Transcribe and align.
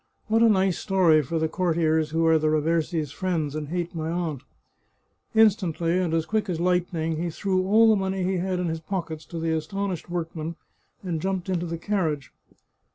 What 0.29 0.41
a 0.41 0.49
nice 0.49 0.79
story 0.79 1.21
for 1.21 1.37
the 1.37 1.47
courtiers 1.47 2.09
who 2.09 2.25
are 2.25 2.39
the 2.39 2.47
Raversi's 2.47 3.11
friends 3.11 3.53
and 3.53 3.67
hate 3.69 3.93
my 3.93 4.09
aunt!" 4.09 4.41
Instantly, 5.45 5.99
and 5.99 6.11
as 6.11 6.25
quick 6.25 6.49
as 6.49 6.59
lightning, 6.59 7.17
he 7.21 7.29
threw 7.29 7.67
all 7.67 7.87
the 7.87 7.95
money 7.95 8.23
he 8.23 8.37
had 8.37 8.57
in 8.59 8.65
his 8.67 8.79
pockets 8.79 9.25
to 9.25 9.37
the 9.37 9.53
astonished 9.55 10.09
workmen, 10.09 10.55
and 11.03 11.21
jumped 11.21 11.49
into 11.49 11.67
the 11.67 11.77
carriage. 11.77 12.31